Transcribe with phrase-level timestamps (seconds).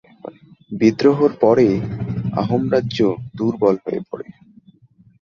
[0.71, 1.67] বিদ্রোহের পরে
[2.33, 2.99] আহোম রাজ্য
[3.37, 4.27] দুর্বল হয়ে পড়ে।